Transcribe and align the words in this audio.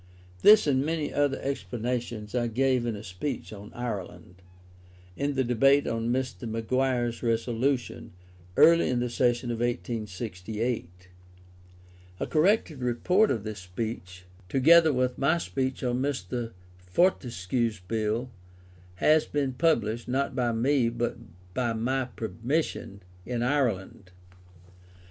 This 0.41 0.65
and 0.65 0.83
many 0.83 1.13
other 1.13 1.39
explanations 1.43 2.33
I 2.33 2.47
gave 2.47 2.87
in 2.87 2.95
a 2.95 3.03
speech 3.03 3.53
on 3.53 3.71
Ireland, 3.71 4.41
in 5.15 5.35
the 5.35 5.43
debate 5.43 5.85
on 5.85 6.09
Mr. 6.11 6.49
Maguire's 6.49 7.21
Resolution, 7.21 8.11
early 8.57 8.89
in 8.89 8.99
the 8.99 9.11
session 9.11 9.51
of 9.51 9.59
1868. 9.59 11.07
A 12.19 12.25
corrected 12.25 12.79
report 12.79 13.29
of 13.29 13.43
this 13.43 13.59
speech, 13.59 14.25
together 14.49 14.91
with 14.91 15.19
my 15.19 15.37
speech 15.37 15.83
on 15.83 16.01
Mr. 16.01 16.53
Fortescue's 16.87 17.79
Bill, 17.79 18.31
has 18.95 19.25
been 19.27 19.53
published 19.53 20.07
(not 20.07 20.35
by 20.35 20.51
me, 20.51 20.89
but 20.89 21.15
with 21.19 21.75
my 21.77 22.05
permission) 22.15 23.01
in 23.23 23.43
Ireland. 23.43 24.09